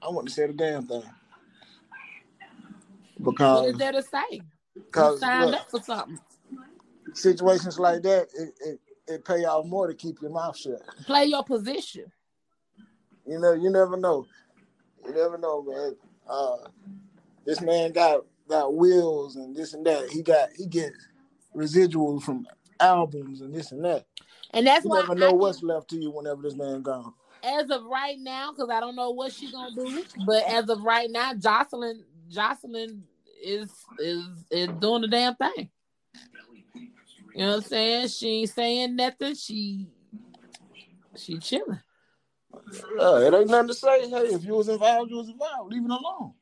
I 0.00 0.08
wouldn't 0.08 0.30
say 0.30 0.46
the 0.46 0.52
damn 0.52 0.86
thing. 0.86 1.02
Because 3.18 3.62
what 3.62 3.70
is 3.70 3.78
there 3.78 3.92
to 3.92 4.02
say? 4.02 4.42
Because 4.74 5.18
signed 5.18 5.50
look, 5.50 5.60
up 5.60 5.70
for 5.70 5.80
something. 5.80 6.20
Situations 7.14 7.78
like 7.78 8.02
that, 8.02 8.28
it, 8.34 8.54
it, 8.64 8.80
it 9.06 9.24
pay 9.24 9.44
off 9.44 9.66
more 9.66 9.86
to 9.86 9.94
keep 9.94 10.20
your 10.20 10.30
mouth 10.30 10.56
shut. 10.56 10.80
Play 11.06 11.26
your 11.26 11.44
position. 11.44 12.10
You 13.26 13.38
know, 13.38 13.52
you 13.52 13.70
never 13.70 13.96
know. 13.96 14.26
You 15.04 15.14
never 15.14 15.38
know, 15.38 15.62
man. 15.62 15.96
Uh, 16.28 16.56
this 17.44 17.60
man 17.60 17.92
got 17.92 18.24
got 18.48 18.74
wheels 18.74 19.36
and 19.36 19.56
this 19.56 19.74
and 19.74 19.86
that. 19.86 20.10
He 20.10 20.22
got 20.22 20.50
he 20.56 20.66
gets 20.66 20.96
residuals 21.54 22.22
from 22.22 22.46
albums 22.80 23.40
and 23.40 23.54
this 23.54 23.72
and 23.72 23.84
that. 23.84 24.06
And 24.52 24.66
that's 24.66 24.84
you 24.84 24.90
why 24.90 25.00
never 25.00 25.14
know 25.14 25.30
I 25.30 25.32
what's 25.32 25.60
can, 25.60 25.68
left 25.68 25.90
to 25.90 25.96
you 25.96 26.10
whenever 26.10 26.42
this 26.42 26.54
man 26.54 26.82
gone. 26.82 27.12
As 27.42 27.70
of 27.70 27.84
right 27.84 28.18
now, 28.18 28.52
because 28.52 28.70
I 28.70 28.80
don't 28.80 28.96
know 28.96 29.10
what 29.10 29.32
she's 29.32 29.52
gonna 29.52 29.74
do, 29.74 30.04
but 30.26 30.42
as 30.44 30.68
of 30.68 30.82
right 30.82 31.10
now, 31.10 31.34
Joseline 31.34 32.02
Joseline 32.30 33.02
is 33.42 33.70
is 33.98 34.26
is 34.50 34.68
doing 34.80 35.02
the 35.02 35.08
damn 35.08 35.34
thing. 35.34 35.68
You 37.34 37.40
know 37.40 37.48
what 37.48 37.56
I'm 37.56 37.62
saying? 37.62 38.08
She 38.08 38.28
ain't 38.28 38.50
saying 38.50 38.96
nothing. 38.96 39.34
She 39.34 39.88
she 41.16 41.38
chilling. 41.38 41.80
Yeah, 42.96 43.18
it 43.18 43.34
ain't 43.34 43.50
nothing 43.50 43.68
to 43.68 43.74
say. 43.74 44.08
Hey, 44.08 44.34
if 44.34 44.44
you 44.44 44.54
was 44.54 44.68
involved, 44.68 45.10
you 45.10 45.16
was 45.16 45.28
involved. 45.28 45.72
Leave 45.72 45.84
it 45.84 45.90
alone. 45.90 46.32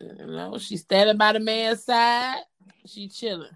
You 0.00 0.26
know, 0.26 0.58
she's 0.58 0.82
standing 0.82 1.16
by 1.16 1.32
the 1.32 1.40
man's 1.40 1.84
side. 1.84 2.42
She 2.86 3.08
chilling. 3.08 3.50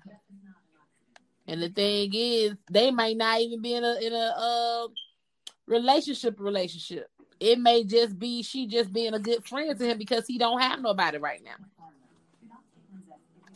And 1.46 1.62
the 1.62 1.68
thing 1.68 2.10
is, 2.12 2.54
they 2.70 2.90
might 2.90 3.16
not 3.16 3.40
even 3.40 3.62
be 3.62 3.74
in 3.74 3.84
a 3.84 3.94
in 4.02 4.12
a 4.12 4.34
uh, 4.36 4.88
relationship 5.66 6.40
relationship. 6.40 7.08
It 7.38 7.58
may 7.58 7.84
just 7.84 8.18
be 8.18 8.42
she 8.42 8.66
just 8.66 8.92
being 8.92 9.14
a 9.14 9.20
good 9.20 9.46
friend 9.46 9.78
to 9.78 9.86
him 9.86 9.98
because 9.98 10.26
he 10.26 10.38
don't 10.38 10.60
have 10.60 10.80
nobody 10.80 11.18
right 11.18 11.40
now. 11.44 11.64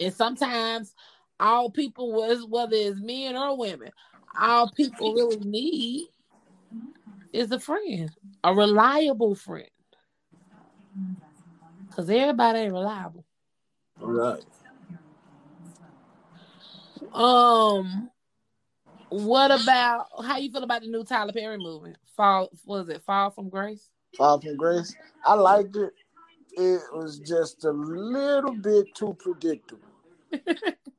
And 0.01 0.15
sometimes 0.15 0.95
all 1.41 1.71
people 1.71 2.13
was 2.13 2.45
whether 2.49 2.77
it's 2.77 3.01
men 3.01 3.37
or 3.37 3.57
women, 3.57 3.91
all 4.39 4.71
people 4.71 5.15
really 5.15 5.41
need 5.41 6.09
is 7.33 7.51
a 7.51 7.61
friend, 7.61 8.11
a 8.43 8.55
reliable 8.55 9.35
friend. 9.35 9.69
Because 11.89 12.11
everybody 12.11 12.61
ain't 12.61 12.73
reliable. 12.73 13.25
All 14.01 14.09
right. 14.09 14.45
Um, 17.13 18.11
what 19.09 19.51
about 19.51 20.07
how 20.25 20.39
you 20.39 20.51
feel 20.51 20.65
about 20.65 20.83
the 20.83 20.89
new 20.89 21.05
Tyler 21.05 21.33
Perry 21.33 21.59
movie? 21.59 21.95
Fall 22.17 22.49
was 22.65 22.89
it 22.89 23.03
Fall 23.05 23.31
from 23.31 23.49
Grace? 23.49 23.91
Fall 24.17 24.41
from 24.41 24.57
Grace. 24.57 24.95
I 25.25 25.35
liked 25.35 25.77
it. 25.77 25.93
It 26.57 26.83
was 26.93 27.19
just 27.19 27.65
a 27.65 27.71
little 27.71 28.55
bit 28.55 28.95
too 28.95 29.17
predictable. 29.19 29.83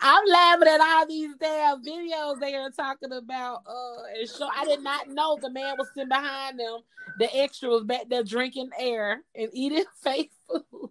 I'm 0.00 0.26
laughing 0.26 0.68
at 0.68 0.80
all 0.80 1.06
these 1.06 1.30
damn 1.40 1.82
videos 1.82 2.40
they 2.40 2.54
are 2.54 2.70
talking 2.70 3.12
about. 3.12 3.62
Uh, 3.66 4.18
and 4.18 4.28
show 4.28 4.48
I 4.54 4.64
did 4.64 4.82
not 4.82 5.08
know 5.08 5.38
the 5.40 5.50
man 5.50 5.76
was 5.78 5.88
sitting 5.94 6.08
behind 6.08 6.58
them. 6.58 6.80
The 7.18 7.34
extra 7.36 7.68
was 7.68 7.84
back 7.84 8.08
there 8.08 8.22
drinking 8.22 8.70
air 8.78 9.22
and 9.34 9.48
eating 9.52 9.84
fake 10.02 10.32
food. 10.48 10.90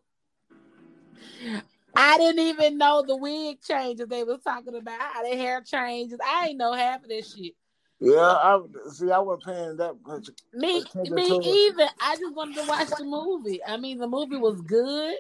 I 1.96 2.18
didn't 2.18 2.46
even 2.46 2.78
know 2.78 3.04
the 3.06 3.16
wig 3.16 3.62
changes 3.62 4.08
they 4.08 4.24
was 4.24 4.42
talking 4.44 4.76
about. 4.76 5.00
How 5.00 5.24
the 5.24 5.38
hair 5.38 5.62
changes. 5.62 6.20
I 6.24 6.48
ain't 6.48 6.58
know 6.58 6.74
half 6.74 7.04
of 7.04 7.10
this 7.10 7.34
shit. 7.34 7.54
Yeah, 8.00 8.20
I 8.20 8.60
see. 8.92 9.10
I 9.10 9.20
wasn't 9.20 9.46
paying 9.46 9.78
that 9.78 9.96
much. 10.06 10.28
Me, 10.54 10.84
me 11.10 11.40
either. 11.44 11.88
I 12.02 12.18
just 12.18 12.36
wanted 12.36 12.56
to 12.56 12.68
watch 12.68 12.90
the 12.90 13.06
movie. 13.06 13.62
I 13.66 13.78
mean, 13.78 14.00
the 14.00 14.08
movie 14.08 14.36
was 14.36 14.60
good. 14.62 15.16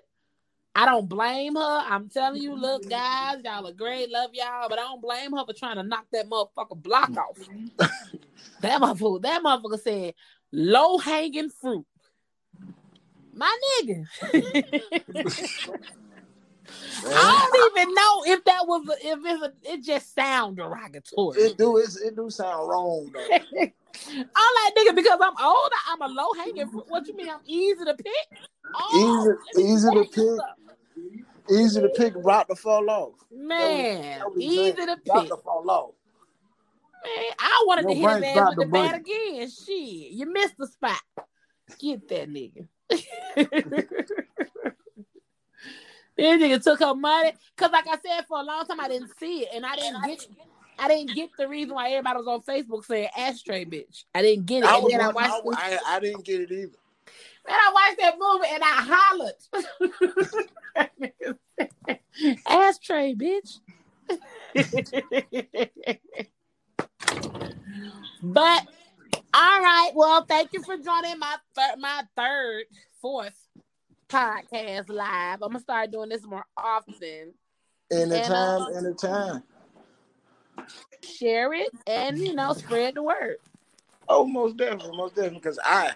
I 0.75 0.85
don't 0.85 1.07
blame 1.07 1.55
her. 1.55 1.83
I'm 1.87 2.09
telling 2.09 2.41
you, 2.41 2.53
look, 2.53 2.81
mm-hmm. 2.81 2.89
guys, 2.89 3.37
y'all 3.45 3.65
are 3.65 3.71
great, 3.71 4.11
love 4.11 4.31
y'all, 4.33 4.67
but 4.67 4.77
I 4.77 4.81
don't 4.81 5.01
blame 5.01 5.31
her 5.31 5.45
for 5.45 5.53
trying 5.53 5.77
to 5.77 5.83
knock 5.83 6.05
that 6.11 6.29
motherfucker 6.29 6.75
block 6.75 7.11
mm-hmm. 7.11 7.67
off. 7.79 7.89
that 8.61 8.81
motherfucker, 8.81 9.21
that 9.21 9.41
motherfucker 9.41 9.79
said 9.81 10.13
low 10.51 10.97
hanging 10.97 11.49
fruit. 11.49 11.85
My 13.33 13.57
nigga. 13.81 14.05
I 17.07 17.49
don't 17.51 17.79
even 17.79 17.93
know 17.93 18.23
if 18.25 18.43
that 18.45 18.65
was 18.65 18.87
a, 18.89 19.07
if 19.07 19.19
it's 19.23 19.43
a, 19.43 19.53
it 19.73 19.83
just 19.83 20.13
sound 20.15 20.57
derogatory. 20.57 21.39
It 21.39 21.57
do 21.57 21.77
it, 21.77 21.89
it 22.03 22.15
do 22.15 22.29
sound 22.29 22.67
wrong 22.67 23.11
though. 23.13 23.27
I'm 24.07 24.25
like 24.27 24.75
nigga 24.77 24.95
because 24.95 25.19
I'm 25.21 25.35
older. 25.41 25.75
I'm 25.89 26.01
a 26.01 26.07
low 26.07 26.33
hanging 26.37 26.67
fruit. 26.69 26.85
What 26.87 27.07
you 27.07 27.15
mean? 27.15 27.29
I'm 27.29 27.39
easy 27.45 27.85
to 27.85 27.93
pick. 27.93 28.39
Oh, 28.73 29.37
easy, 29.55 29.71
easy 29.71 29.89
to 29.91 30.03
pick. 30.03 30.64
Easy 31.49 31.81
to 31.81 31.89
pick, 31.89 32.13
rock 32.17 32.47
to 32.47 32.55
fall 32.55 32.89
off. 32.89 33.13
Man, 33.31 34.19
that 34.19 34.29
was, 34.29 34.35
that 34.35 34.35
was 34.35 34.43
easy 34.43 34.85
to 34.85 34.97
pick. 34.97 35.13
Rock 35.13 35.27
to 35.27 35.37
fall 35.37 35.69
off. 35.69 35.91
Man, 37.03 37.33
I 37.39 37.63
wanted 37.67 37.83
Your 37.83 37.91
to 37.91 37.99
hit 37.99 38.23
his 38.23 38.37
ass 38.37 38.55
with 38.55 38.65
the 38.67 38.71
bat 38.71 38.95
again. 38.95 39.49
Shit, 39.49 40.11
you 40.11 40.25
missed 40.31 40.57
the 40.57 40.67
spot. 40.67 41.01
Get 41.79 42.07
that 42.09 42.29
nigga. 42.29 42.67
This 46.17 46.41
nigga 46.41 46.63
took 46.63 46.79
her 46.79 46.95
money. 46.95 47.33
Cause 47.57 47.71
like 47.71 47.87
I 47.87 47.97
said, 48.05 48.25
for 48.27 48.39
a 48.39 48.43
long 48.43 48.65
time 48.65 48.79
I 48.79 48.87
didn't 48.87 49.11
see 49.19 49.41
it. 49.41 49.49
And 49.53 49.65
I 49.65 49.75
didn't 49.75 50.03
get 50.05 50.27
I 50.77 50.87
didn't 50.87 51.15
get 51.15 51.29
the 51.37 51.47
reason 51.47 51.75
why 51.75 51.89
everybody 51.89 52.17
was 52.17 52.27
on 52.27 52.41
Facebook 52.41 52.85
saying 52.85 53.09
ashtray 53.17 53.65
bitch. 53.65 54.03
I 54.13 54.21
didn't 54.21 54.45
get 54.45 54.63
it. 54.63 54.69
I, 54.69 54.77
and 54.77 54.89
then 54.89 55.01
I, 55.01 55.09
watched 55.09 55.33
I, 55.57 55.79
I, 55.85 55.95
I, 55.95 55.99
didn't 55.99 56.25
get 56.25 56.41
it 56.41 56.51
either. 56.51 56.77
Man, 57.47 57.57
I 57.59 57.71
watched 57.73 57.99
that 57.99 58.17
movie 58.19 58.47
and 58.53 58.63
I 58.63 58.81
hollered. 58.91 59.39
ashtray 62.47 63.15
bitch. 63.15 63.59
but 68.23 68.67
all 69.33 69.61
right, 69.61 69.91
well, 69.93 70.23
thank 70.25 70.53
you 70.53 70.63
for 70.63 70.77
joining 70.77 71.19
my 71.19 71.35
thir- 71.55 71.75
my 71.77 72.03
third, 72.15 72.65
fourth 73.01 73.37
podcast 74.07 74.89
live. 74.89 75.41
I'm 75.41 75.49
gonna 75.49 75.59
start 75.59 75.91
doing 75.91 76.09
this 76.09 76.25
more 76.25 76.45
often. 76.55 77.33
Anytime, 77.91 78.61
and, 78.61 78.85
uh, 78.85 78.87
anytime. 78.87 79.43
Share 81.03 81.53
it 81.53 81.69
and 81.85 82.17
you 82.17 82.33
know 82.33 82.53
spread 82.53 82.95
the 82.95 83.03
word. 83.03 83.37
Oh, 84.07 84.25
most 84.25 84.57
definitely, 84.57 84.95
most 84.95 85.15
definitely. 85.15 85.39
Because 85.39 85.59
I, 85.63 85.91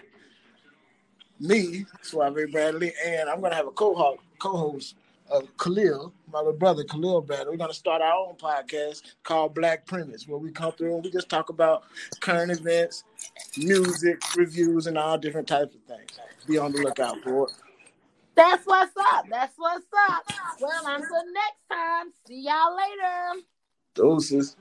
me, 1.40 1.86
Suave 2.02 2.50
Bradley, 2.52 2.92
and 3.04 3.28
I'm 3.28 3.40
gonna 3.40 3.54
have 3.54 3.66
a 3.66 3.72
co-host, 3.72 4.20
co-host 4.38 4.94
of 5.30 5.48
Khalil, 5.58 6.12
my 6.32 6.38
little 6.40 6.52
brother 6.52 6.84
Khalil 6.84 7.22
Bradley. 7.22 7.52
We're 7.52 7.56
gonna 7.56 7.72
start 7.72 8.02
our 8.02 8.12
own 8.12 8.34
podcast 8.34 9.02
called 9.22 9.54
Black 9.54 9.86
Premise, 9.86 10.28
where 10.28 10.38
we 10.38 10.50
come 10.50 10.72
through 10.72 10.94
and 10.94 11.04
we 11.04 11.10
just 11.10 11.28
talk 11.28 11.48
about 11.48 11.84
current 12.20 12.50
events, 12.50 13.04
music, 13.56 14.20
reviews, 14.36 14.86
and 14.86 14.98
all 14.98 15.16
different 15.18 15.48
types 15.48 15.74
of 15.74 15.82
things. 15.82 16.18
Be 16.46 16.58
on 16.58 16.72
the 16.72 16.78
lookout 16.78 17.22
for 17.22 17.48
it. 17.48 17.52
That's 18.34 18.64
what's 18.66 18.92
up. 19.12 19.26
That's 19.28 19.54
what's 19.56 19.86
up. 20.08 20.24
Well, 20.60 20.86
until 20.86 21.32
next 21.32 21.68
time. 21.70 22.06
See 22.26 22.42
y'all 22.42 22.76
later. 22.76 23.42
Doses. 23.94 24.56